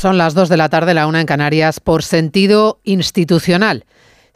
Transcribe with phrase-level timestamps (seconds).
[0.00, 3.86] Son las 2 de la tarde, la una en Canarias, por sentido institucional.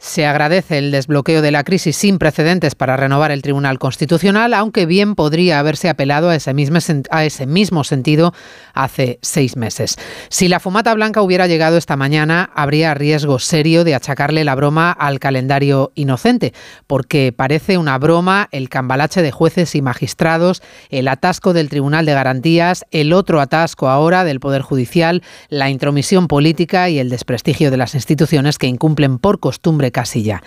[0.01, 4.87] Se agradece el desbloqueo de la crisis sin precedentes para renovar el Tribunal Constitucional, aunque
[4.87, 8.33] bien podría haberse apelado a ese, mismo, sentido
[8.73, 9.97] hace seis meses.
[10.29, 14.91] Si la fumata blanca hubiera llegado esta mañana, habría riesgo serio de achacarle la broma
[14.91, 16.55] al calendario inocente,
[16.87, 22.15] porque parece una broma el cambalache de jueces y magistrados, el atasco del Tribunal de
[22.15, 27.77] Garantías, el otro atasco ahora del Poder Judicial, la intromisión política y el desprestigio de
[27.77, 30.41] las instituciones que incumplen por costumbre Casilla.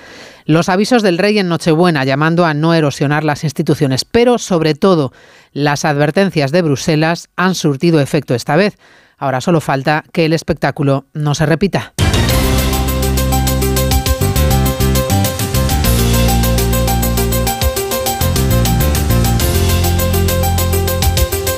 [0.46, 5.12] Los avisos del rey en Nochebuena llamando a no erosionar las instituciones, pero sobre todo
[5.52, 8.76] las advertencias de Bruselas han surtido efecto esta vez.
[9.16, 11.94] Ahora solo falta que el espectáculo no se repita.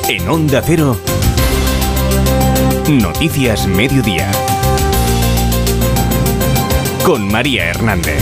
[0.09, 0.97] En Onda Cero,
[2.89, 4.31] Noticias Mediodía
[7.07, 8.21] con María Hernández.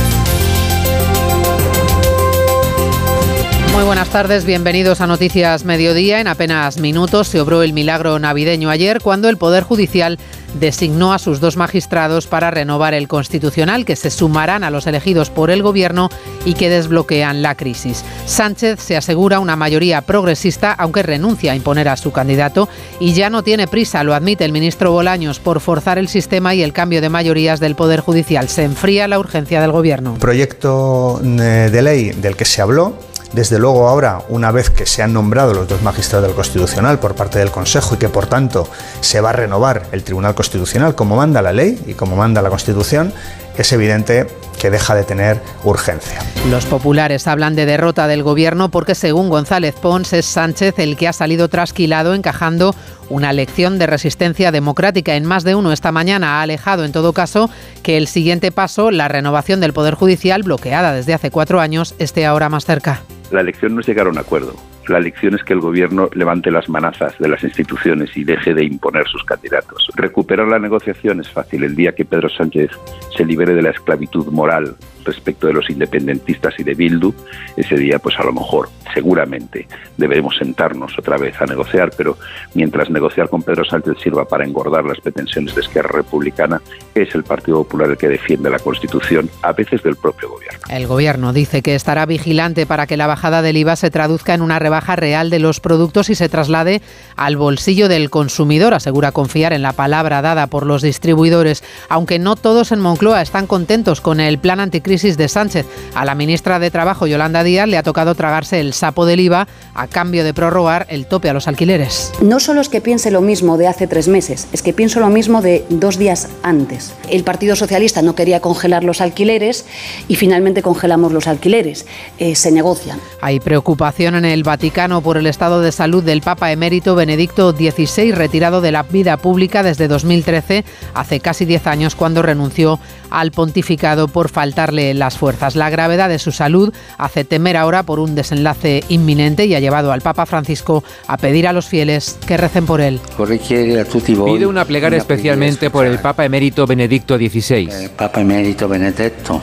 [3.72, 6.20] Muy buenas tardes, bienvenidos a Noticias Mediodía.
[6.20, 10.18] En apenas minutos se obró el milagro navideño ayer cuando el Poder Judicial
[10.54, 15.30] designó a sus dos magistrados para renovar el Constitucional, que se sumarán a los elegidos
[15.30, 16.08] por el Gobierno
[16.44, 18.04] y que desbloquean la crisis.
[18.26, 22.68] Sánchez se asegura una mayoría progresista, aunque renuncia a imponer a su candidato
[23.00, 26.62] y ya no tiene prisa, lo admite el ministro Bolaños, por forzar el sistema y
[26.62, 28.48] el cambio de mayorías del Poder Judicial.
[28.48, 30.14] Se enfría la urgencia del Gobierno.
[30.14, 32.94] Proyecto eh, de ley del que se habló
[33.34, 37.16] desde luego ahora, una vez que se han nombrado los dos magistrados del Constitucional por
[37.16, 38.68] parte del Consejo y que por tanto
[39.00, 42.48] se va a renovar el Tribunal Constitucional como manda la ley y como manda la
[42.48, 43.12] Constitución,
[43.56, 44.26] es evidente
[44.60, 46.20] que deja de tener urgencia.
[46.50, 51.08] Los populares hablan de derrota del gobierno porque según González Pons es Sánchez el que
[51.08, 52.74] ha salido trasquilado encajando
[53.10, 55.16] una lección de resistencia democrática.
[55.16, 57.50] En más de uno esta mañana ha alejado en todo caso
[57.82, 62.24] que el siguiente paso, la renovación del Poder Judicial bloqueada desde hace cuatro años, esté
[62.24, 63.02] ahora más cerca.
[63.30, 64.54] La elección no es llegar a un acuerdo.
[64.88, 68.64] La elección es que el gobierno levante las manazas de las instituciones y deje de
[68.64, 69.88] imponer sus candidatos.
[69.94, 71.64] Recuperar la negociación es fácil.
[71.64, 72.70] El día que Pedro Sánchez
[73.16, 77.12] se libere de la esclavitud moral respecto de los independentistas y de Bildu,
[77.56, 79.66] ese día pues a lo mejor, seguramente,
[79.96, 82.16] deberemos sentarnos otra vez a negociar, pero
[82.54, 86.60] mientras negociar con Pedro Sánchez sirva para engordar las pretensiones de Esquerra Republicana,
[86.94, 90.60] es el Partido Popular el que defiende la Constitución, a veces del propio gobierno.
[90.68, 94.42] El gobierno dice que estará vigilante para que la bajada del IVA se traduzca en
[94.42, 96.80] una rebaja real de los productos y se traslade
[97.16, 102.36] al bolsillo del consumidor, asegura confiar en la palabra dada por los distribuidores, aunque no
[102.36, 105.66] todos en Moncloa están contentos con el plan anticrisis de Sánchez.
[105.96, 109.48] A la ministra de Trabajo, Yolanda Díaz, le ha tocado tragarse el sapo del IVA
[109.74, 112.12] a cambio de prorrogar el tope a los alquileres.
[112.22, 115.08] No solo es que piense lo mismo de hace tres meses, es que pienso lo
[115.08, 116.94] mismo de dos días antes.
[117.10, 119.66] El Partido Socialista no quería congelar los alquileres
[120.06, 121.86] y finalmente congelamos los alquileres.
[122.18, 123.00] Eh, se negocian.
[123.20, 128.12] Hay preocupación en el Vaticano por el estado de salud del Papa emérito Benedicto XVI,
[128.12, 132.78] retirado de la vida pública desde 2013, hace casi diez años, cuando renunció
[133.10, 135.56] al pontificado por faltarle las fuerzas.
[135.56, 139.92] La gravedad de su salud hace temer ahora por un desenlace inminente y ha llevado
[139.92, 143.00] al Papa Francisco a pedir a los fieles que recen por él.
[143.16, 147.90] Pide una plegaria especialmente por el Papa emérito Benedicto XVI.
[147.96, 149.40] Papa emérito Benedetto,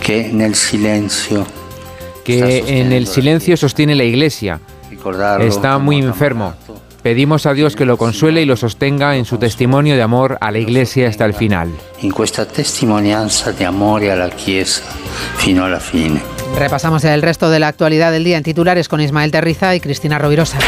[0.00, 1.44] que en el silencio
[2.24, 4.60] que en el silencio sostiene la Iglesia.
[5.40, 6.54] Está muy enfermo.
[7.02, 10.50] Pedimos a Dios que lo consuele y lo sostenga en su testimonio de amor a
[10.50, 11.70] la Iglesia hasta el final.
[12.02, 14.82] En esta testimonianza de amor a la Chiesa
[15.38, 16.20] fino la fine.
[16.58, 20.18] Repasamos el resto de la actualidad del día en titulares con Ismael Terriza y Cristina
[20.18, 20.58] Rovirosa.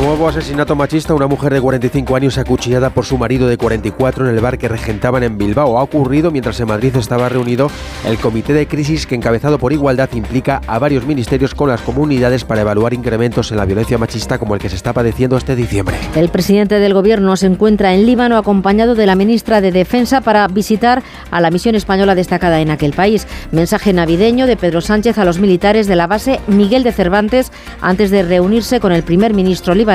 [0.00, 1.12] Nuevo asesinato machista.
[1.12, 4.68] Una mujer de 45 años acuchillada por su marido de 44 en el bar que
[4.68, 5.76] regentaban en Bilbao.
[5.76, 7.68] Ha ocurrido mientras en Madrid estaba reunido
[8.06, 12.44] el comité de crisis que encabezado por Igualdad implica a varios ministerios con las comunidades
[12.44, 15.96] para evaluar incrementos en la violencia machista como el que se está padeciendo este diciembre.
[16.14, 20.46] El presidente del gobierno se encuentra en Líbano acompañado de la ministra de Defensa para
[20.46, 21.02] visitar
[21.32, 23.26] a la misión española destacada en aquel país.
[23.50, 28.12] Mensaje navideño de Pedro Sánchez a los militares de la base Miguel de Cervantes antes
[28.12, 29.87] de reunirse con el primer ministro libanés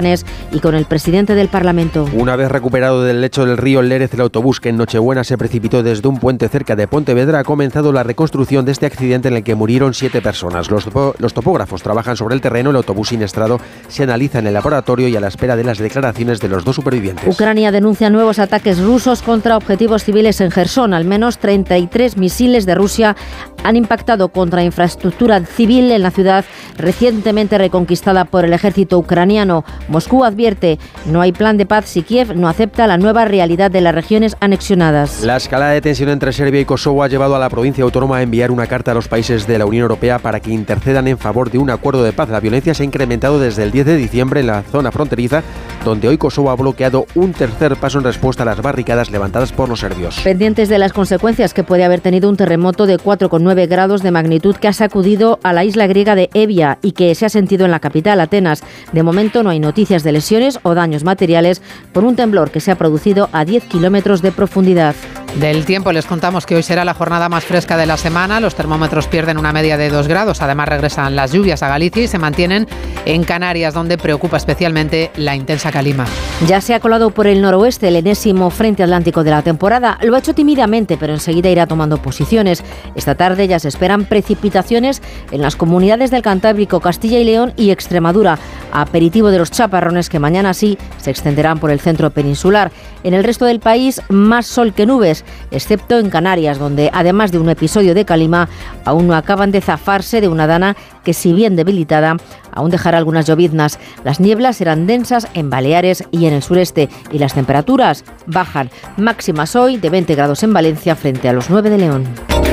[0.52, 2.10] y con el presidente del Parlamento.
[2.14, 5.84] Una vez recuperado del lecho del río Lérez, el autobús que en Nochebuena se precipitó
[5.84, 9.44] desde un puente cerca de Pontevedra ha comenzado la reconstrucción de este accidente en el
[9.44, 10.72] que murieron siete personas.
[10.72, 10.88] Los,
[11.20, 15.16] los topógrafos trabajan sobre el terreno, el autobús siniestrado se analiza en el laboratorio y
[15.16, 17.28] a la espera de las declaraciones de los dos supervivientes.
[17.28, 20.96] Ucrania denuncia nuevos ataques rusos contra objetivos civiles en Gerson.
[20.96, 23.16] Al menos 33 misiles de Rusia
[23.64, 26.46] han impactado contra infraestructura civil en la ciudad
[26.78, 29.64] recientemente reconquistada por el ejército ucraniano.
[29.88, 33.82] Moscú advierte, no hay plan de paz si Kiev no acepta la nueva realidad de
[33.82, 35.24] las regiones anexionadas.
[35.24, 38.22] La escalada de tensión entre Serbia y Kosovo ha llevado a la provincia autónoma a
[38.22, 41.52] enviar una carta a los países de la Unión Europea para que intercedan en favor
[41.52, 42.30] de un acuerdo de paz.
[42.30, 45.44] La violencia se ha incrementado desde el 10 de diciembre en la zona fronteriza,
[45.84, 49.68] donde hoy Kosovo ha bloqueado un tercer paso en respuesta a las barricadas levantadas por
[49.68, 50.20] los serbios.
[50.24, 54.56] Pendientes de las consecuencias que puede haber tenido un terremoto de 4,9 grados de magnitud
[54.56, 57.72] que ha sacudido a la isla griega de Evia y que se ha sentido en
[57.72, 58.64] la capital, Atenas.
[58.94, 61.62] De momento no hay noticias de lesiones o daños materiales
[61.94, 64.96] por un temblor que se ha producido a 10 kilómetros de profundidad.
[65.40, 68.40] Del tiempo les contamos que hoy será la jornada más fresca de la semana.
[68.40, 70.44] Los termómetros pierden una media de 2 grados.
[70.44, 72.68] Además regresan las lluvias a Galicia y se mantienen
[73.06, 76.06] en Canarias, donde preocupa especialmente la intensa calima.
[76.48, 79.98] Ya se ha colado por el noroeste el enésimo frente atlántico de la temporada.
[80.04, 82.64] Lo ha hecho tímidamente, pero enseguida irá tomando posiciones.
[82.94, 87.72] Esta tarde ya se esperan precipitaciones en las comunidades del Cantábrico, Castilla y León y
[87.72, 88.38] Extremadura.
[88.72, 92.72] Aperitivo de los chaparrones que mañana sí se extenderán por el centro peninsular.
[93.04, 97.40] En el resto del país, más sol que nubes, excepto en Canarias, donde además de
[97.40, 98.50] un episodio de calima,
[98.84, 102.18] aún no acaban de zafarse de una dana que, si bien debilitada,
[102.52, 103.80] aún dejará algunas lloviznas.
[104.04, 108.70] Las nieblas serán densas en Baleares y en el sureste y las temperaturas bajan.
[108.98, 112.53] Máximas hoy de 20 grados en Valencia frente a los 9 de León.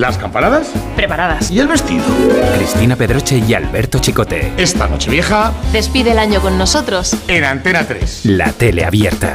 [0.00, 0.68] ¿Las campanadas?
[0.96, 1.50] Preparadas.
[1.50, 2.02] ¿Y el vestido?
[2.56, 4.50] Cristina Pedroche y Alberto Chicote.
[4.56, 5.52] Esta noche vieja.
[5.72, 7.14] Despide el año con nosotros.
[7.28, 8.24] En Antena 3.
[8.24, 9.34] La tele abierta.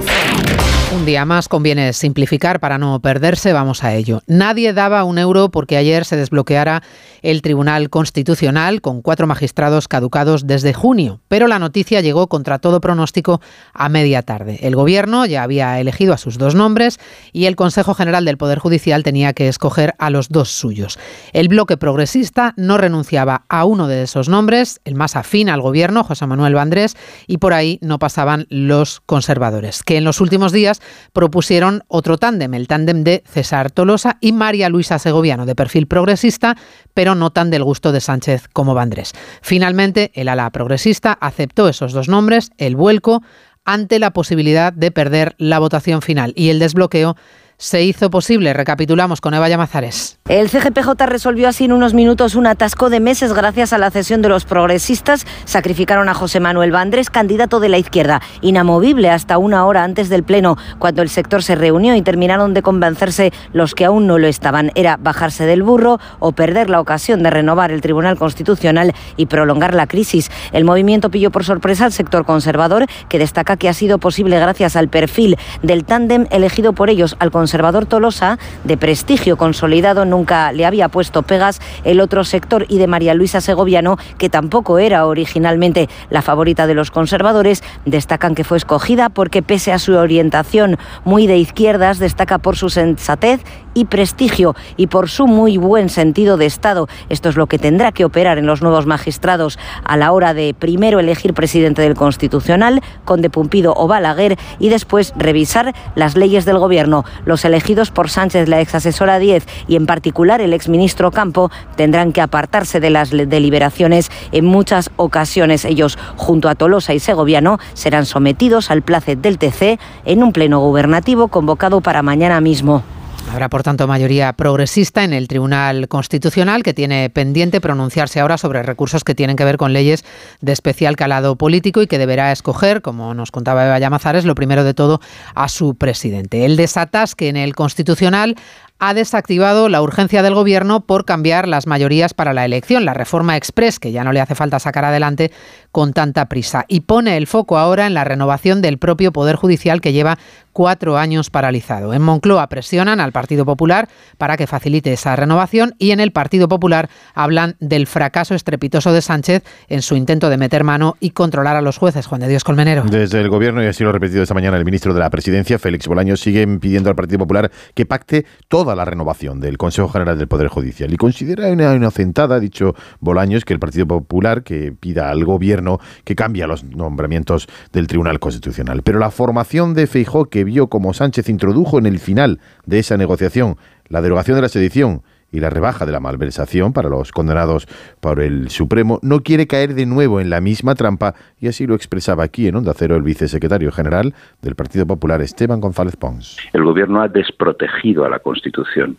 [1.01, 4.21] Un día más conviene simplificar para no perderse, vamos a ello.
[4.27, 6.83] Nadie daba un euro porque ayer se desbloqueara
[7.23, 12.81] el Tribunal Constitucional con cuatro magistrados caducados desde junio, pero la noticia llegó contra todo
[12.81, 13.41] pronóstico
[13.73, 14.59] a media tarde.
[14.61, 16.99] El Gobierno ya había elegido a sus dos nombres
[17.33, 20.99] y el Consejo General del Poder Judicial tenía que escoger a los dos suyos.
[21.33, 26.03] El bloque progresista no renunciaba a uno de esos nombres, el más afín al Gobierno,
[26.03, 26.95] José Manuel Vandrés,
[27.25, 30.79] y por ahí no pasaban los conservadores, que en los últimos días
[31.13, 36.57] propusieron otro tándem, el tándem de César Tolosa y María Luisa Segoviano, de perfil progresista,
[36.93, 39.13] pero no tan del gusto de Sánchez como Vandrés.
[39.41, 43.21] Finalmente, el ala progresista aceptó esos dos nombres, el vuelco,
[43.65, 47.15] ante la posibilidad de perder la votación final y el desbloqueo
[47.61, 48.53] se hizo posible.
[48.53, 50.17] Recapitulamos con Eva Llamazares.
[50.27, 54.23] El CGPJ resolvió así en unos minutos un atasco de meses gracias a la cesión
[54.23, 55.27] de los progresistas.
[55.45, 60.23] Sacrificaron a José Manuel Vandrés, candidato de la izquierda, inamovible hasta una hora antes del
[60.23, 64.25] Pleno, cuando el sector se reunió y terminaron de convencerse los que aún no lo
[64.25, 64.71] estaban.
[64.73, 69.75] Era bajarse del burro o perder la ocasión de renovar el Tribunal Constitucional y prolongar
[69.75, 70.31] la crisis.
[70.51, 74.75] El movimiento pilló por sorpresa al sector conservador, que destaca que ha sido posible gracias
[74.75, 80.65] al perfil del tándem elegido por ellos al conservador Tolosa, de prestigio consolidado, nunca le
[80.65, 85.89] había puesto pegas el otro sector y de María Luisa Segoviano, que tampoco era originalmente
[86.09, 91.27] la favorita de los conservadores, destacan que fue escogida porque pese a su orientación muy
[91.27, 93.41] de izquierdas, destaca por su sensatez
[93.73, 96.87] y prestigio y por su muy buen sentido de Estado.
[97.09, 100.53] Esto es lo que tendrá que operar en los nuevos magistrados a la hora de
[100.57, 106.59] primero elegir presidente del Constitucional, Conde Pumpido o Balaguer, y después revisar las leyes del
[106.59, 107.05] Gobierno.
[107.25, 112.11] Los elegidos por Sánchez, la ex asesora 10 y en particular el exministro Campo tendrán
[112.11, 115.65] que apartarse de las deliberaciones en muchas ocasiones.
[115.65, 120.59] Ellos, junto a Tolosa y Segoviano, serán sometidos al placet del TC en un pleno
[120.59, 122.83] gubernativo convocado para mañana mismo.
[123.31, 128.61] Habrá, por tanto, mayoría progresista en el Tribunal Constitucional que tiene pendiente pronunciarse ahora sobre
[128.61, 130.03] recursos que tienen que ver con leyes
[130.41, 134.65] de especial calado político y que deberá escoger, como nos contaba Eva Llamazares, lo primero
[134.65, 134.99] de todo
[135.33, 136.43] a su presidente.
[136.43, 138.35] El desatasque en el Constitucional
[138.83, 143.37] ha desactivado la urgencia del Gobierno por cambiar las mayorías para la elección, la reforma
[143.37, 145.31] express, que ya no le hace falta sacar adelante
[145.71, 149.81] con tanta prisa, y pone el foco ahora en la renovación del propio Poder Judicial
[149.81, 150.17] que lleva
[150.51, 151.93] cuatro años paralizado.
[151.93, 156.47] En Moncloa presionan al Partido Popular para que facilite esa renovación y en el Partido
[156.47, 161.55] Popular hablan del fracaso estrepitoso de Sánchez en su intento de meter mano y controlar
[161.55, 162.07] a los jueces.
[162.07, 162.83] Juan de Dios Colmenero.
[162.83, 165.59] Desde el Gobierno, y así lo ha repetido esta mañana el ministro de la Presidencia,
[165.59, 170.17] Félix Bolaños, sigue pidiendo al Partido Popular que pacte toda la renovación del Consejo General
[170.17, 170.93] del Poder Judicial.
[170.93, 175.79] Y considera una inocentada, ha dicho Bolaños, que el Partido Popular que pida al Gobierno
[176.03, 178.81] que cambie los nombramientos del Tribunal Constitucional.
[178.83, 182.97] Pero la formación de Feijó, que vio como Sánchez introdujo en el final de esa
[182.97, 187.67] negociación la derogación de la sedición y la rebaja de la malversación para los condenados
[187.99, 191.75] por el Supremo, no quiere caer de nuevo en la misma trampa y así lo
[191.75, 196.37] expresaba aquí en Onda Cero el vicesecretario general del Partido Popular, Esteban González Pons.
[196.53, 198.97] El gobierno ha desprotegido a la Constitución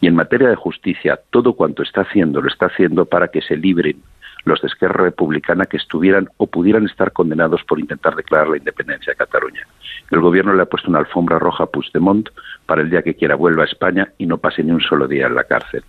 [0.00, 3.56] y en materia de justicia todo cuanto está haciendo lo está haciendo para que se
[3.56, 4.02] libren
[4.44, 9.12] los de Esquerra Republicana que estuvieran o pudieran estar condenados por intentar declarar la independencia
[9.12, 9.66] de Cataluña.
[10.10, 12.28] El gobierno le ha puesto una alfombra roja a Puigdemont
[12.66, 15.26] para el día que quiera vuelva a España y no pase ni un solo día
[15.26, 15.82] en la cárcel.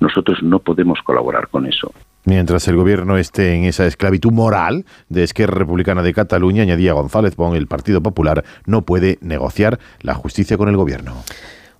[0.00, 1.92] Nosotros no podemos colaborar con eso.
[2.24, 7.34] Mientras el gobierno esté en esa esclavitud moral de Esquerra Republicana de Cataluña, añadía González
[7.34, 11.14] Bon, el Partido Popular no puede negociar la justicia con el gobierno.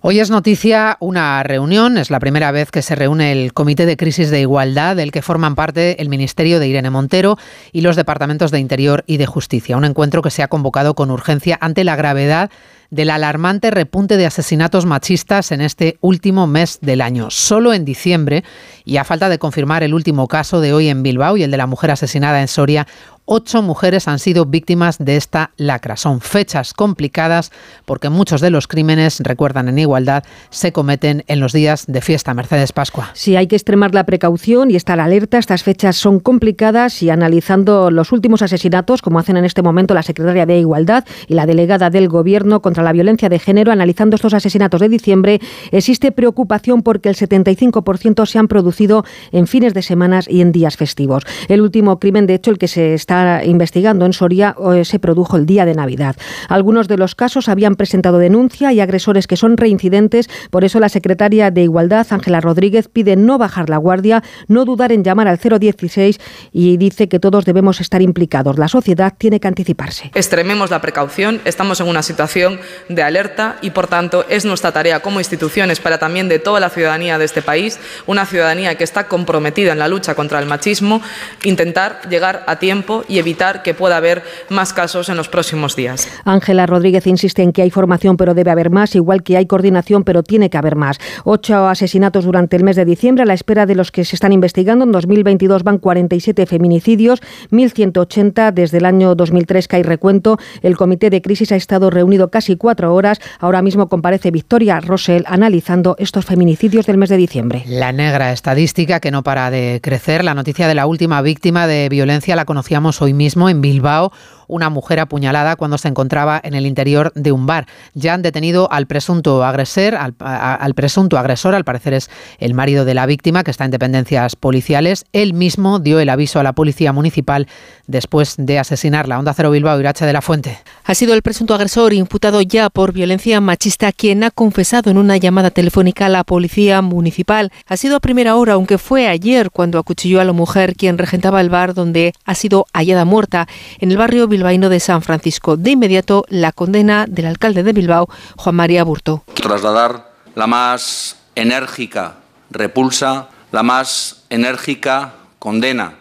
[0.03, 3.97] Hoy es noticia una reunión, es la primera vez que se reúne el Comité de
[3.97, 7.37] Crisis de Igualdad, del que forman parte el Ministerio de Irene Montero
[7.71, 9.77] y los departamentos de Interior y de Justicia.
[9.77, 12.49] Un encuentro que se ha convocado con urgencia ante la gravedad
[12.89, 17.29] del alarmante repunte de asesinatos machistas en este último mes del año.
[17.29, 18.43] Solo en diciembre,
[18.83, 21.57] y a falta de confirmar el último caso de hoy en Bilbao y el de
[21.57, 22.87] la mujer asesinada en Soria,
[23.25, 25.95] ocho mujeres han sido víctimas de esta lacra.
[25.97, 27.51] Son fechas complicadas
[27.85, 32.33] porque muchos de los crímenes, recuerdan en igualdad, se cometen en los días de fiesta.
[32.33, 33.11] Mercedes Pascua.
[33.13, 35.37] Sí, hay que extremar la precaución y estar alerta.
[35.37, 40.03] Estas fechas son complicadas y analizando los últimos asesinatos, como hacen en este momento la
[40.03, 44.33] secretaria de Igualdad y la delegada del Gobierno contra la violencia de género, analizando estos
[44.33, 45.39] asesinatos de diciembre,
[45.71, 50.77] existe preocupación porque el 75% se han producido en fines de semanas y en días
[50.77, 51.23] festivos.
[51.47, 53.10] El último crimen, de hecho, el que se está
[53.43, 56.15] investigando en Soria eh, se produjo el día de Navidad.
[56.49, 60.89] Algunos de los casos habían presentado denuncia y agresores que son reincidentes, por eso la
[60.89, 65.37] secretaria de Igualdad, Ángela Rodríguez, pide no bajar la guardia, no dudar en llamar al
[65.37, 66.19] 016
[66.51, 68.57] y dice que todos debemos estar implicados.
[68.57, 70.11] La sociedad tiene que anticiparse.
[70.13, 75.01] Extrememos la precaución, estamos en una situación de alerta y por tanto es nuestra tarea
[75.01, 79.07] como instituciones, para también de toda la ciudadanía de este país, una ciudadanía que está
[79.07, 81.01] comprometida en la lucha contra el machismo,
[81.43, 86.07] intentar llegar a tiempo y evitar que pueda haber más casos en los próximos días.
[86.25, 90.03] Ángela Rodríguez insiste en que hay formación, pero debe haber más, igual que hay coordinación,
[90.03, 90.97] pero tiene que haber más.
[91.23, 94.31] Ocho asesinatos durante el mes de diciembre, a la espera de los que se están
[94.31, 94.85] investigando.
[94.85, 100.37] En 2022 van 47 feminicidios, 1.180 desde el año 2003 que hay recuento.
[100.61, 103.19] El comité de crisis ha estado reunido casi cuatro horas.
[103.39, 107.63] Ahora mismo comparece Victoria Rosell analizando estos feminicidios del mes de diciembre.
[107.67, 110.23] La negra estadística que no para de crecer.
[110.23, 114.11] La noticia de la última víctima de violencia la conocíamos hoy mismo en Bilbao
[114.51, 117.65] una mujer apuñalada cuando se encontraba en el interior de un bar.
[117.93, 123.43] Ya han detenido al presunto agresor, al, al parecer es el marido de la víctima
[123.43, 125.05] que está en dependencias policiales.
[125.13, 127.47] Él mismo dio el aviso a la policía municipal
[127.87, 129.17] después de asesinarla.
[129.17, 130.59] Onda Cero Bilbao, Irache de la Fuente.
[130.83, 135.15] Ha sido el presunto agresor imputado ya por violencia machista quien ha confesado en una
[135.15, 137.51] llamada telefónica a la policía municipal.
[137.67, 141.39] Ha sido a primera hora, aunque fue ayer cuando acuchilló a la mujer quien regentaba
[141.39, 143.47] el bar donde ha sido hallada muerta
[143.79, 145.55] en el barrio Bilbao bilbaíno de San Francisco.
[145.55, 149.23] De inmediato, la condena del alcalde de Bilbao, Juan María Burto.
[149.35, 152.15] Trasladar la más enérgica
[152.49, 155.93] repulsa, la más enérgica condena.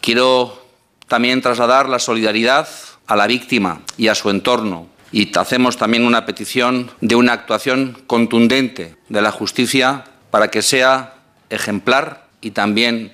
[0.00, 0.64] Quiero
[1.08, 2.68] también trasladar la solidaridad
[3.08, 4.86] a la víctima y a su entorno.
[5.10, 11.14] Y hacemos también una petición de una actuación contundente de la justicia para que sea
[11.50, 13.12] ejemplar y también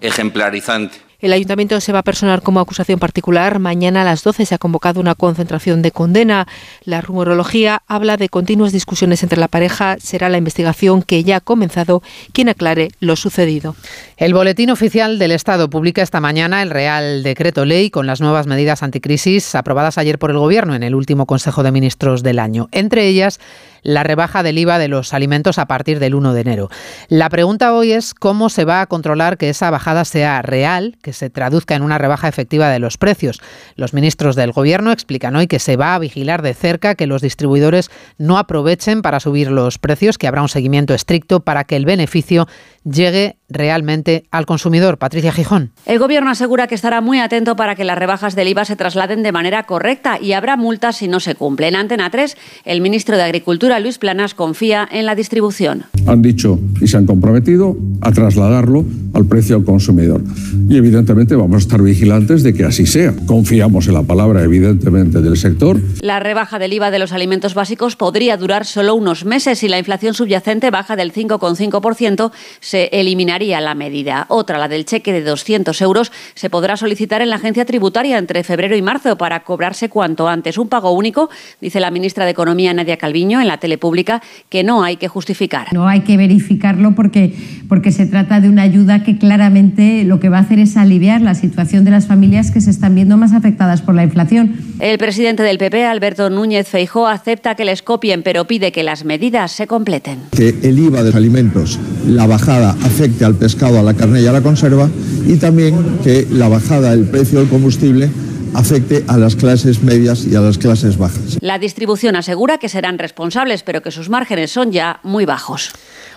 [0.00, 1.05] ejemplarizante.
[1.20, 3.58] El ayuntamiento se va a personar como acusación particular.
[3.58, 6.46] Mañana a las 12 se ha convocado una concentración de condena.
[6.84, 9.96] La rumorología habla de continuas discusiones entre la pareja.
[9.98, 13.76] Será la investigación que ya ha comenzado quien aclare lo sucedido.
[14.18, 18.46] El Boletín Oficial del Estado publica esta mañana el Real Decreto Ley con las nuevas
[18.46, 22.68] medidas anticrisis aprobadas ayer por el Gobierno en el último Consejo de Ministros del año.
[22.72, 23.40] Entre ellas,
[23.86, 26.70] la rebaja del IVA de los alimentos a partir del 1 de enero.
[27.08, 31.12] La pregunta hoy es cómo se va a controlar que esa bajada sea real, que
[31.12, 33.40] se traduzca en una rebaja efectiva de los precios.
[33.76, 37.22] Los ministros del Gobierno explican hoy que se va a vigilar de cerca que los
[37.22, 41.84] distribuidores no aprovechen para subir los precios, que habrá un seguimiento estricto para que el
[41.84, 42.48] beneficio
[42.82, 44.98] llegue realmente al consumidor.
[44.98, 45.70] Patricia Gijón.
[45.86, 49.22] El Gobierno asegura que estará muy atento para que las rebajas del IVA se trasladen
[49.22, 51.68] de manera correcta y habrá multas si no se cumple.
[51.68, 55.84] En Antena 3, el ministro de Agricultura, Luis Planas, confía en la distribución.
[56.06, 58.84] Han dicho y se han comprometido a trasladarlo
[59.14, 60.22] al precio al consumidor.
[60.68, 63.14] Y evidentemente vamos a estar vigilantes de que así sea.
[63.26, 65.80] Confiamos en la palabra, evidentemente, del sector.
[66.00, 69.58] La rebaja del IVA de los alimentos básicos podría durar solo unos meses.
[69.58, 72.90] Si la inflación subyacente baja del 5,5%, se
[73.36, 74.26] eliminaría la medida.
[74.28, 78.42] Otra, la del cheque de 200 euros, se podrá solicitar en la agencia tributaria entre
[78.44, 80.58] febrero y marzo para cobrarse cuanto antes.
[80.58, 81.28] Un pago único,
[81.60, 85.08] dice la ministra de Economía Nadia Calviño en la tele pública, que no hay que
[85.08, 85.72] justificar.
[85.72, 87.34] No hay que verificarlo porque,
[87.68, 91.20] porque se trata de una ayuda que claramente lo que va a hacer es aliviar
[91.20, 94.56] la situación de las familias que se están viendo más afectadas por la inflación.
[94.80, 99.04] El presidente del PP, Alberto Núñez Feijó, acepta que les copien, pero pide que las
[99.04, 100.20] medidas se completen.
[100.30, 104.26] Que el IVA de los alimentos, la bajada afecte al pescado, a la carne y
[104.26, 104.88] a la conserva
[105.26, 108.10] y también que la bajada del precio del combustible
[108.54, 111.36] afecte a las clases medias y a las clases bajas.
[111.40, 115.72] La distribución asegura que serán responsables, pero que sus márgenes son ya muy bajos.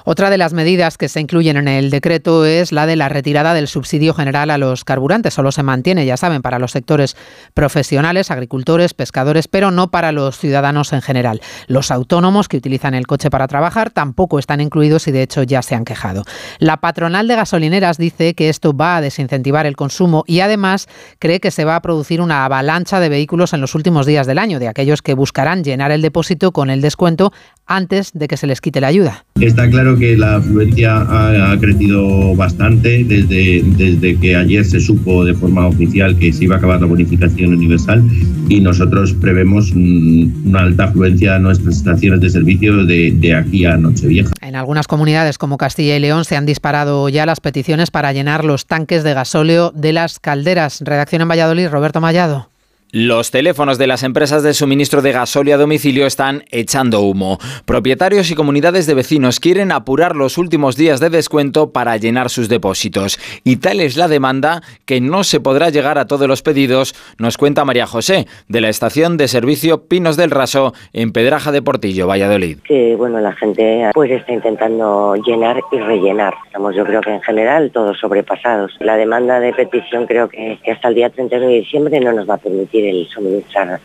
[0.06, 3.54] Otra de las medidas que se incluyen en el decreto es la de la retirada
[3.54, 5.34] del subsidio general a los carburantes.
[5.34, 7.16] Solo se mantiene, ya saben, para los sectores
[7.54, 11.42] profesionales, agricultores, pescadores, pero no para los ciudadanos en general.
[11.68, 15.62] Los autónomos que utilizan el coche para trabajar tampoco están incluidos y de hecho ya
[15.62, 16.24] se han quejado.
[16.60, 20.88] La patronal de gasolineras dice que esto va a desincentivar el consumo y además
[21.20, 24.40] cree que se va a producir una avalancha de vehículos en los últimos días del
[24.40, 27.32] año, de aquellos que buscarán llenar el depósito con el descuento
[27.66, 29.26] antes de que se les quite la ayuda.
[29.40, 35.34] Está claro que la afluencia ha, crecido bastante desde, desde que ayer se supo de
[35.34, 38.04] forma oficial que se iba a acabar la bonificación universal
[38.50, 43.78] y nosotros prevemos una alta afluencia a nuestras estaciones de servicio de, de aquí a
[43.78, 44.34] Nochevieja.
[44.42, 48.46] En algunas comunidades como Castilla y León se han disparado ya las peticiones para llenar
[48.46, 50.82] los tanques de gasóleo de las calderas.
[50.82, 52.50] Redacción en Valladolid, Roberto Mallado.
[52.92, 57.38] Los teléfonos de las empresas de suministro de gasóleo a domicilio están echando humo.
[57.66, 62.50] Propietarios y comunidades de vecinos quieren apurar los últimos días de descuento para llenar sus
[62.50, 63.20] depósitos.
[63.44, 67.38] Y tal es la demanda que no se podrá llegar a todos los pedidos, nos
[67.38, 72.08] cuenta María José, de la estación de servicio Pinos del Raso en Pedraja de Portillo,
[72.08, 72.58] Valladolid.
[72.64, 76.34] Que bueno, la gente pues está intentando llenar y rellenar.
[76.48, 78.72] Estamos yo creo que en general todos sobrepasados.
[78.80, 82.28] La demanda de petición creo que, que hasta el día 31 de diciembre no nos
[82.28, 83.80] va a permitir el suministrar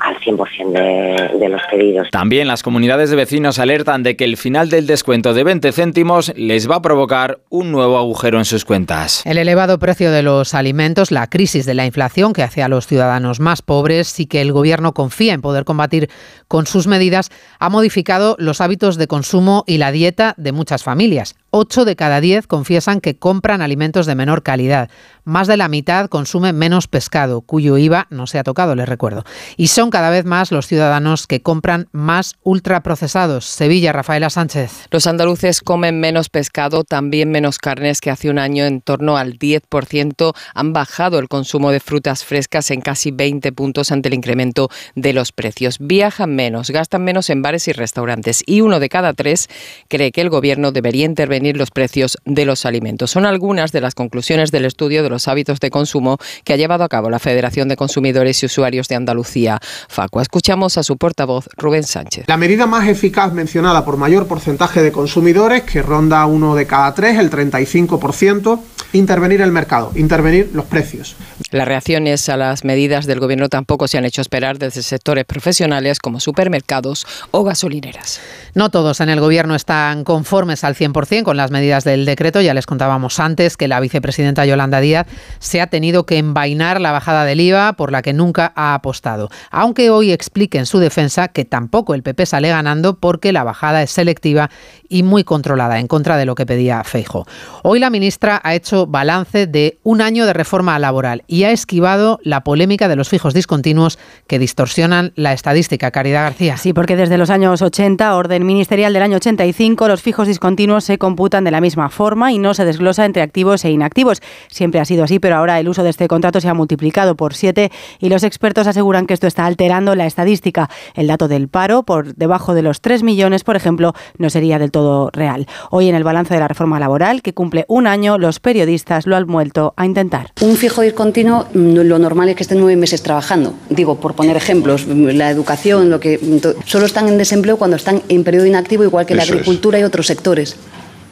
[0.00, 2.08] al 100% de, de, los pedidos.
[2.10, 6.32] También las comunidades de vecinos alertan de que el final del descuento de 20 céntimos
[6.36, 9.22] les va a provocar un nuevo agujero en sus cuentas.
[9.26, 12.86] El elevado precio de los alimentos, la crisis de la inflación que hace a los
[12.86, 16.08] ciudadanos más pobres y que el gobierno confía en poder combatir
[16.48, 21.36] con sus medidas, ha modificado los hábitos de consumo y la dieta de muchas familias.
[21.50, 24.88] 8 de cada 10 confiesan que compran alimentos de menor calidad.
[25.24, 29.24] Más de la mitad consume menos pescado, cuyo IVA no se ha tocado, les recuerdo.
[29.56, 33.44] Y son cada vez más los ciudadanos que compran más ultraprocesados.
[33.44, 34.86] Sevilla, Rafaela Sánchez.
[34.90, 39.38] Los andaluces comen menos pescado, también menos carnes que hace un año, en torno al
[39.38, 40.32] 10%.
[40.54, 45.12] Han bajado el consumo de frutas frescas en casi 20 puntos ante el incremento de
[45.12, 45.78] los precios.
[45.80, 48.42] Viajan menos, gastan menos en bares y restaurantes.
[48.46, 49.48] Y uno de cada tres
[49.88, 53.10] cree que el gobierno debería intervenir los precios de los alimentos.
[53.10, 56.84] Son algunas de las conclusiones del estudio de los hábitos de consumo que ha llevado
[56.84, 60.22] a cabo la Federación de Consumidores y Usuarios de Andalucía, Facua.
[60.22, 62.24] Escuchamos a su portavoz, Rubén Sánchez.
[62.28, 66.94] La medida más eficaz mencionada por mayor porcentaje de consumidores, que ronda uno de cada
[66.94, 68.60] tres, el 35%,
[68.92, 71.16] intervenir el mercado, intervenir los precios.
[71.50, 75.98] Las reacciones a las medidas del Gobierno tampoco se han hecho esperar desde sectores profesionales
[75.98, 78.20] como supermercados o gasolineras.
[78.54, 82.40] No todos en el Gobierno están conformes al 100% con las medidas del decreto.
[82.40, 85.06] Ya les contábamos antes que la vicepresidenta Yolanda Díaz
[85.38, 89.30] se ha tenido que envainar la bajada del IVA por la que nunca ha apostado.
[89.50, 93.82] Aunque hoy explique en su defensa que tampoco el PP sale ganando porque la bajada
[93.82, 94.50] es selectiva
[94.88, 97.26] y muy controlada en contra de lo que pedía Feijo.
[97.62, 102.18] Hoy la ministra ha hecho balance de un año de reforma laboral y ha esquivado
[102.22, 105.90] la polémica de los fijos discontinuos que distorsionan la estadística.
[105.90, 106.56] Caridad García.
[106.56, 110.98] Sí, porque desde los años 80, orden ministerial del año 85, los fijos discontinuos se
[110.98, 114.22] computan de la misma forma y no se desglosa entre activos e inactivos.
[114.48, 117.34] Siempre ha sido así, pero ahora el uso de este contrato se ha multiplicado por
[117.34, 120.70] siete y los expertos aseguran que esto está alterando la estadística.
[120.94, 124.70] El dato del paro, por debajo de los 3 millones, por ejemplo, no sería del
[124.70, 125.46] todo real.
[125.70, 128.69] Hoy en el balance de la reforma laboral, que cumple un año, los periodistas
[129.06, 130.32] lo han vuelto a intentar.
[130.40, 133.54] Un fijo discontinuo, mm, lo normal es que estén nueve meses trabajando.
[133.68, 136.20] Digo, por poner ejemplos, la educación, lo que
[136.64, 140.06] solo están en desempleo cuando están en periodo inactivo, igual que la agricultura y otros
[140.06, 140.56] sectores.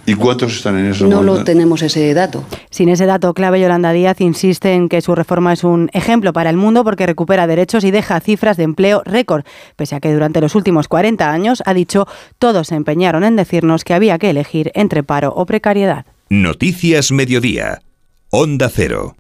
[0.08, 1.06] ¿Y cuántos están en eso?
[1.06, 2.42] No lo tenemos ese dato.
[2.70, 6.48] Sin ese dato clave, Yolanda Díaz insiste en que su reforma es un ejemplo para
[6.48, 9.44] el mundo porque recupera derechos y deja cifras de empleo récord,
[9.76, 12.06] pese a que durante los últimos 40 años, ha dicho,
[12.38, 16.06] todos se empeñaron en decirnos que había que elegir entre paro o precariedad.
[16.30, 17.80] Noticias Mediodía.
[18.28, 19.16] Onda Cero.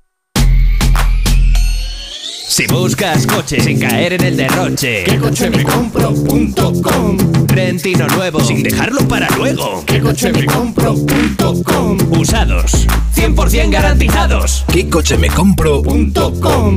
[2.48, 7.16] Si buscas coche sin caer en el derroche, ¿qué coche me compro.com?
[7.46, 11.98] Rentino nuevo sin dejarlo para luego, ¿qué coche me compro.com?
[12.18, 16.76] Usados, 100% garantizados, ¿qué coche me compro.com?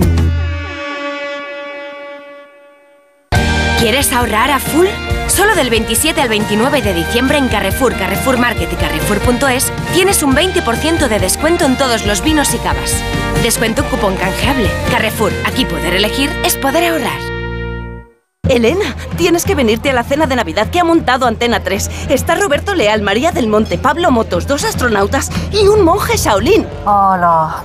[3.80, 4.88] ¿Quieres ahorrar a full?
[5.32, 10.36] Solo del 27 al 29 de diciembre en Carrefour, Carrefour Market y Carrefour.es tienes un
[10.36, 13.02] 20% de descuento en todos los vinos y cavas.
[13.42, 14.70] Descuento cupón canjeable.
[14.92, 17.18] Carrefour, aquí poder elegir es poder ahorrar.
[18.50, 22.10] Elena, tienes que venirte a la cena de Navidad que ha montado Antena 3.
[22.10, 26.68] Está Roberto Leal, María del Monte, Pablo Motos, dos astronautas y un monje Shaolin.
[26.86, 27.64] Hola,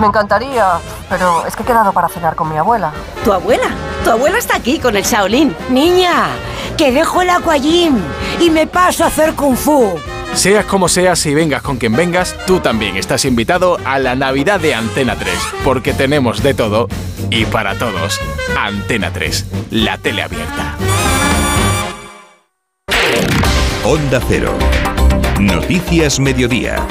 [0.00, 0.66] me encantaría,
[1.08, 2.90] pero es que he quedado para cenar con mi abuela.
[3.24, 3.68] ¿Tu abuela?
[4.02, 5.56] Tu abuela está aquí con el Shaolin.
[5.70, 6.26] Niña,
[6.76, 7.98] que dejo el aquagym
[8.40, 9.94] y me paso a hacer kung fu.
[10.34, 14.58] Seas como seas y vengas con quien vengas, tú también estás invitado a la Navidad
[14.58, 15.32] de Antena 3,
[15.62, 16.88] porque tenemos de todo
[17.30, 18.20] y para todos.
[18.58, 20.76] Antena 3, la tele abierta.
[23.84, 24.54] Onda Cero.
[25.38, 26.84] Noticias Mediodía.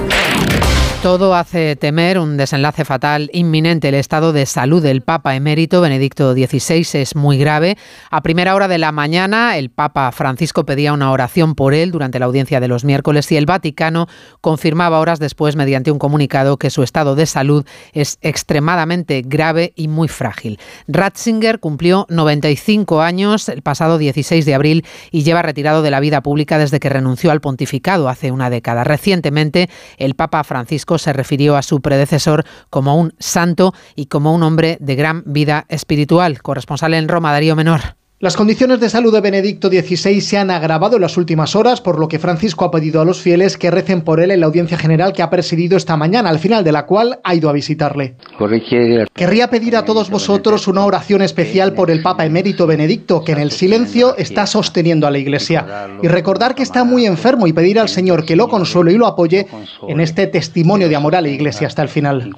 [1.04, 3.90] Todo hace temer un desenlace fatal inminente.
[3.90, 7.78] El estado de salud del Papa emérito Benedicto XVI es muy grave.
[8.10, 12.20] A primera hora de la mañana, el Papa Francisco pedía una oración por él durante
[12.20, 14.08] la audiencia de los miércoles y el Vaticano
[14.40, 19.90] confirmaba horas después, mediante un comunicado, que su estado de salud es extremadamente grave y
[19.90, 20.58] muy frágil.
[20.88, 26.22] Ratzinger cumplió 95 años el pasado 16 de abril y lleva retirado de la vida
[26.22, 28.86] pública desde que renunció al pontificado hace una década.
[28.86, 34.44] Recientemente, el Papa Francisco se refirió a su predecesor como un santo y como un
[34.44, 36.42] hombre de gran vida espiritual.
[36.42, 38.03] Corresponsal en Roma, Darío Menor.
[38.24, 42.00] Las condiciones de salud de Benedicto XVI se han agravado en las últimas horas, por
[42.00, 44.78] lo que Francisco ha pedido a los fieles que recen por él en la audiencia
[44.78, 48.16] general que ha presidido esta mañana, al final de la cual ha ido a visitarle.
[49.14, 53.40] Querría pedir a todos vosotros una oración especial por el Papa emérito Benedicto, que en
[53.40, 57.78] el silencio está sosteniendo a la Iglesia, y recordar que está muy enfermo y pedir
[57.78, 59.48] al Señor que lo consuele y lo apoye
[59.86, 62.34] en este testimonio de amor a la Iglesia hasta el final.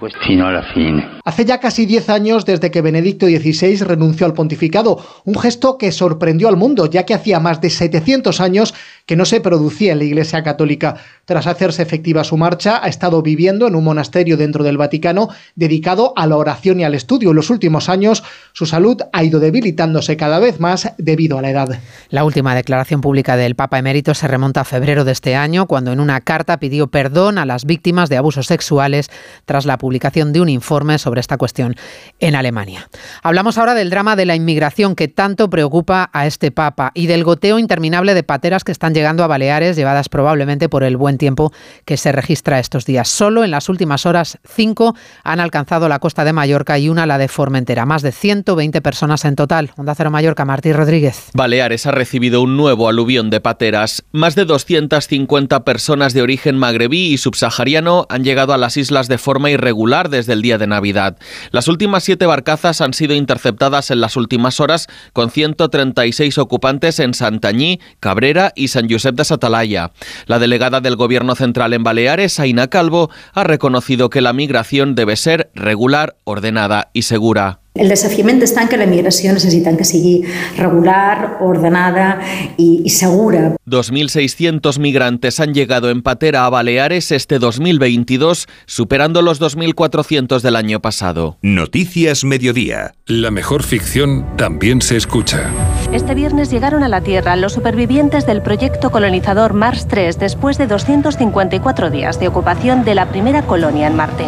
[1.24, 5.92] Hace ya casi 10 años desde que Benedicto XVI renunció al pontificado, un gesto que
[5.92, 8.74] sorprendió al mundo, ya que hacía más de 700 años
[9.06, 10.96] que no se producía en la Iglesia Católica.
[11.26, 16.14] Tras hacerse efectiva su marcha, ha estado viviendo en un monasterio dentro del Vaticano dedicado
[16.16, 17.30] a la oración y al estudio.
[17.30, 21.50] En los últimos años, su salud ha ido debilitándose cada vez más debido a la
[21.50, 21.80] edad.
[22.10, 25.92] La última declaración pública del Papa emérito se remonta a febrero de este año, cuando
[25.92, 29.10] en una carta pidió perdón a las víctimas de abusos sexuales
[29.46, 31.76] tras la publicación de un informe sobre esta cuestión
[32.20, 32.90] en Alemania.
[33.24, 35.65] Hablamos ahora del drama de la inmigración que tanto preocupa
[36.14, 40.10] a este Papa y del goteo interminable de pateras que están llegando a Baleares, llevadas
[40.10, 41.52] probablemente por el buen tiempo
[41.86, 43.08] que se registra estos días.
[43.10, 47.18] Solo en las últimas horas, cinco han alcanzado la costa de Mallorca y una la
[47.18, 47.86] de Formentera.
[47.86, 49.72] Más de 120 personas en total.
[49.78, 51.30] Onda Cero Mallorca, Martí Rodríguez.
[51.34, 54.04] Baleares ha recibido un nuevo aluvión de pateras.
[54.12, 59.18] Más de 250 personas de origen magrebí y subsahariano han llegado a las islas de
[59.18, 61.18] forma irregular desde el día de Navidad.
[61.52, 67.14] Las últimas siete barcazas han sido interceptadas en las últimas horas con 136 ocupantes en
[67.14, 69.92] Santañí, Cabrera y San Josep de Satalaya.
[70.26, 75.16] La delegada del Gobierno Central en Baleares, Aina Calvo, ha reconocido que la migración debe
[75.16, 77.60] ser regular, ordenada y segura.
[77.76, 80.22] El desafiament està en que la migració necessitem que sigui
[80.56, 82.22] regular, ordenada
[82.56, 83.58] y, y segura.
[83.68, 90.82] 2.600 migrantes han llegado en patera a Baleares este 2022, superando los 2.400 del año
[90.82, 91.38] pasado.
[91.42, 92.94] Noticias Mediodía.
[93.08, 95.52] La mejor ficción también se escucha.
[95.92, 100.68] Este viernes llegaron a la Tierra los supervivientes del proyecto colonizador Mars 3 después de
[100.68, 104.28] 254 días de ocupación de la primera colonia en Marte.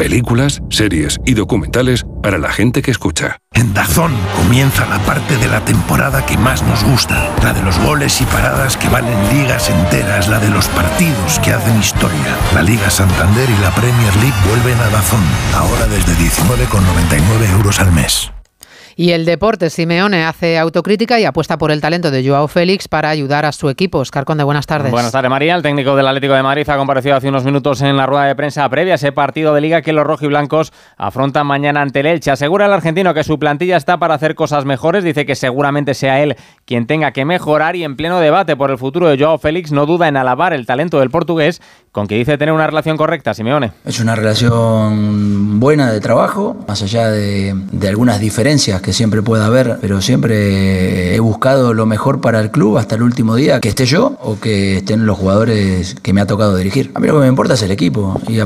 [0.00, 3.36] películas, series y documentales para la gente que escucha.
[3.52, 7.78] En Dazón comienza la parte de la temporada que más nos gusta, la de los
[7.80, 12.34] goles y paradas que valen ligas enteras, la de los partidos que hacen historia.
[12.54, 15.22] La Liga Santander y la Premier League vuelven a Dazón,
[15.54, 18.32] ahora desde 19,99 euros al mes.
[19.00, 23.08] Y el deporte, Simeone hace autocrítica y apuesta por el talento de Joao Félix para
[23.08, 23.96] ayudar a su equipo.
[23.96, 24.92] Oscar Conde, buenas tardes.
[24.92, 25.54] Buenas tardes, María.
[25.54, 28.34] El técnico del Atlético de Madrid ha comparecido hace unos minutos en la rueda de
[28.36, 32.30] prensa previa a ese partido de liga que los rojiblancos afrontan mañana ante el Elche.
[32.30, 35.02] Asegura el argentino que su plantilla está para hacer cosas mejores.
[35.02, 36.36] Dice que seguramente sea él
[36.66, 39.86] quien tenga que mejorar y en pleno debate por el futuro de Joao Félix no
[39.86, 43.72] duda en alabar el talento del portugués con que dice tener una relación correcta, Simeone.
[43.84, 47.54] Es una relación buena de trabajo, más allá de,
[47.88, 52.78] algunas diferencias que siempre pueda haber, pero siempre he buscado lo mejor para el club
[52.78, 56.26] hasta el último día, que esté yo o que estén los jugadores que me ha
[56.26, 56.92] tocado dirigir.
[56.94, 58.38] A mí lo que me importa es el equipo y,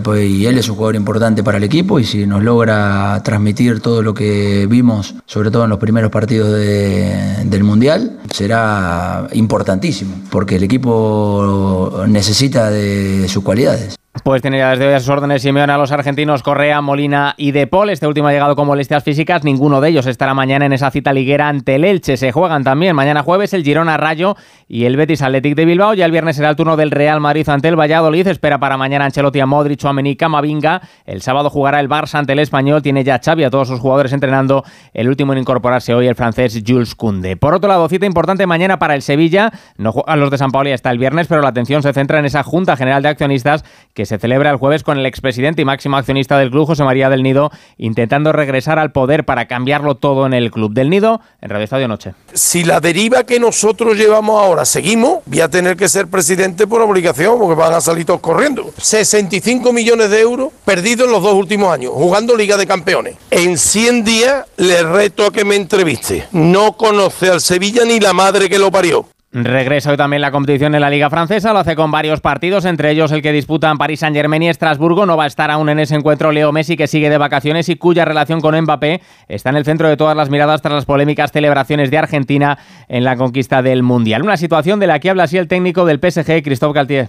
[0.44, 4.14] él es un jugador importante para el equipo y si nos logra transmitir todo lo
[4.14, 10.62] que vimos, sobre todo en los primeros partidos de, del Mundial, será importantísimo, porque el
[10.62, 14.03] equipo necesita de sus cualidades.
[14.22, 17.50] Pues tiene ya desde hoy a sus órdenes Simeone a los argentinos Correa, Molina y
[17.50, 17.90] De Paul.
[17.90, 19.42] Este último ha llegado con molestias físicas.
[19.42, 22.16] Ninguno de ellos estará mañana en esa cita liguera ante el Elche.
[22.16, 24.37] Se juegan también mañana jueves el Girona Rayo
[24.68, 25.94] y el Betis Athletic de Bilbao.
[25.94, 28.29] Ya el viernes será el turno del Real Madrid ante el Valladolid.
[28.29, 30.81] Espera para mañana Ancelotti a Modric, Chouameni, Camavinga.
[31.05, 32.83] El sábado jugará el Barça ante el Español.
[32.83, 34.62] Tiene ya Xavi a todos sus jugadores entrenando.
[34.94, 37.37] El último en incorporarse hoy el francés Jules Koundé.
[37.37, 39.50] Por otro lado, cita importante mañana para el Sevilla.
[39.77, 42.27] No juegan los de San Pauli hasta el viernes, pero la atención se centra en
[42.27, 45.96] esa Junta General de Accionistas que se celebra el jueves con el expresidente y máximo
[45.96, 50.34] accionista del club, José María del Nido, intentando regresar al poder para cambiarlo todo en
[50.34, 52.14] el club del Nido, en Radio Estadio Noche.
[52.32, 56.80] Si la deriva que nosotros llevamos ahora seguimos, voy a tener que ser presidente por
[56.82, 58.70] obligación, porque van a salir todos corriendo.
[58.76, 63.16] 65 millones de euros perdidos en los dos últimos años, jugando Liga de Campeones.
[63.30, 66.26] En 100 días le reto a que me entreviste.
[66.32, 69.06] No conoce al Sevilla ni la madre que lo parió.
[69.36, 72.92] Regresa hoy también la competición en la Liga Francesa, lo hace con varios partidos, entre
[72.92, 75.06] ellos el que disputan París Saint-Germain y Estrasburgo.
[75.06, 77.74] No va a estar aún en ese encuentro Leo Messi, que sigue de vacaciones y
[77.74, 81.32] cuya relación con Mbappé está en el centro de todas las miradas tras las polémicas
[81.32, 84.22] celebraciones de Argentina en la conquista del Mundial.
[84.22, 87.08] Una situación de la que habla así el técnico del PSG, Christophe Galtier.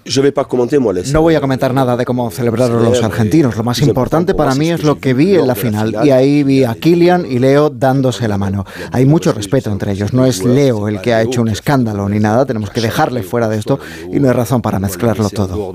[1.13, 3.55] No voy a comentar nada de cómo celebraron los argentinos.
[3.55, 5.95] Lo más importante para mí es lo que vi en la final.
[6.03, 8.65] Y ahí vi a Kylian y Leo dándose la mano.
[8.91, 10.11] Hay mucho respeto entre ellos.
[10.11, 13.47] No es Leo el que ha hecho un escándalo ni nada, tenemos que dejarle fuera
[13.47, 13.80] de esto
[14.12, 15.73] y no hay razón para mezclarlo todo.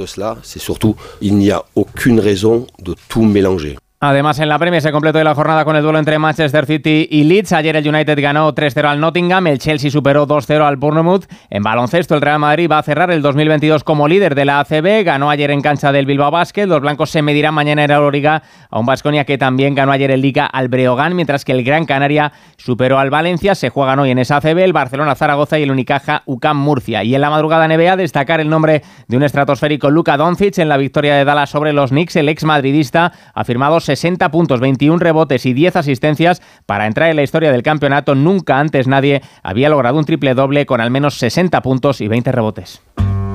[4.02, 7.24] Además, en la Premier se completó la jornada con el duelo entre Manchester City y
[7.24, 7.52] Leeds.
[7.52, 11.26] Ayer el United ganó 3-0 al Nottingham, el Chelsea superó 2-0 al Bournemouth.
[11.50, 15.04] En baloncesto, el Real Madrid va a cerrar el 2022 como líder de la ACB.
[15.04, 16.64] Ganó ayer en cancha del Bilbao Basket.
[16.64, 20.22] Los blancos se medirán mañana en Euroliga a un Basconia que también ganó ayer en
[20.22, 23.54] Liga al Breogán, mientras que el Gran Canaria superó al Valencia.
[23.54, 27.04] Se juegan hoy en esa ACB el Barcelona Zaragoza y el Unicaja UCAM Murcia.
[27.04, 30.78] Y en la madrugada NBA destacar el nombre de un estratosférico Luka Doncic en la
[30.78, 32.16] victoria de Dallas sobre los Knicks.
[32.16, 37.16] El ex madridista ha firmado 60 puntos, 21 rebotes y 10 asistencias para entrar en
[37.16, 38.14] la historia del campeonato.
[38.14, 42.30] Nunca antes nadie había logrado un triple doble con al menos 60 puntos y 20
[42.30, 42.82] rebotes.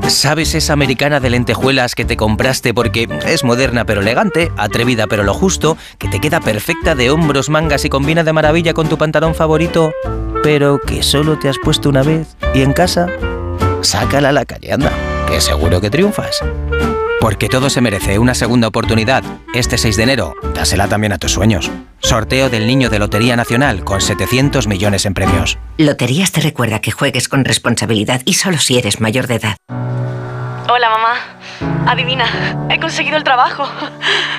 [0.08, 5.24] ¿Sabes esa americana de lentejuelas que te compraste porque es moderna pero elegante, atrevida pero
[5.24, 8.98] lo justo, que te queda perfecta de hombros, mangas y combina de maravilla con tu
[8.98, 9.92] pantalón favorito,
[10.42, 13.08] pero que solo te has puesto una vez y en casa?
[13.82, 14.92] Sácala a la calle, anda,
[15.28, 16.42] que seguro que triunfas.
[17.20, 19.24] Porque todo se merece una segunda oportunidad.
[19.54, 21.72] Este 6 de enero, dásela también a tus sueños.
[22.00, 25.58] Sorteo del Niño de Lotería Nacional con 700 millones en premios.
[25.78, 29.56] Loterías te recuerda que juegues con responsabilidad y solo si eres mayor de edad.
[30.68, 31.90] Hola mamá.
[31.92, 33.68] Adivina, he conseguido el trabajo.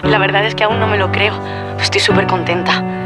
[0.03, 1.35] La verdad es que aún no me lo creo.
[1.81, 3.06] Estoy súper contenta.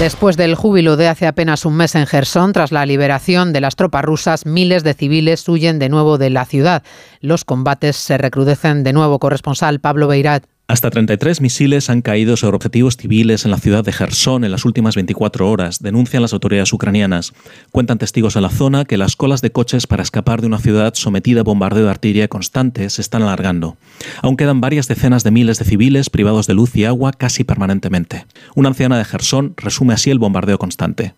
[0.00, 3.76] Después del júbilo de hace apenas un mes en Gerson, tras la liberación de las
[3.76, 6.82] tropas rusas, miles de civiles huyen de nuevo de la ciudad.
[7.20, 9.18] Los combates se recrudecen de nuevo.
[9.20, 10.44] Corresponsal Pablo Beirat.
[10.66, 14.64] Hasta 33 misiles han caído sobre objetivos civiles en la ciudad de Gerson en las
[14.64, 17.34] últimas 24 horas, denuncian las autoridades ucranianas.
[17.70, 20.94] Cuentan testigos en la zona que las colas de coches para escapar de una ciudad
[20.94, 23.76] sometida a bombardeo de artillería constante se están alargando.
[24.22, 28.24] Aún quedan varias decenas de miles de civiles privados de luz y agua casi permanentemente.
[28.54, 31.14] Una anciana de Gerson resume así el bombardeo constante.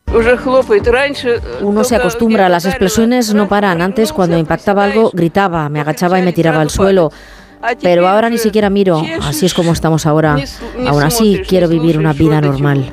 [1.60, 3.80] Uno se acostumbra, las explosiones no paran.
[3.80, 7.12] Antes, cuando impactaba algo, gritaba, me agachaba y me tiraba al suelo.
[7.82, 10.36] Pero ahora ni siquiera miro, así es como estamos ahora.
[10.86, 12.92] Aún así, quiero vivir una vida normal.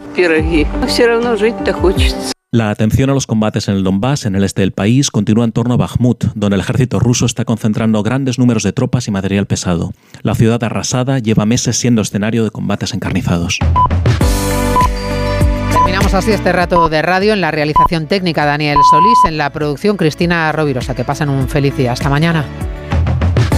[2.51, 5.51] La atención a los combates en el Donbass, en el este del país, continúa en
[5.51, 9.47] torno a Bakhmut, donde el ejército ruso está concentrando grandes números de tropas y material
[9.47, 9.91] pesado.
[10.21, 13.57] La ciudad arrasada lleva meses siendo escenario de combates encarnizados.
[15.71, 19.97] Terminamos así este rato de radio en la realización técnica Daniel Solís, en la producción
[19.97, 20.93] Cristina Rovirosa.
[20.93, 21.93] Que pasen un feliz día.
[21.93, 22.45] Hasta mañana.